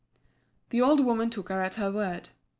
[0.71, 2.29] The old woman took her at her word.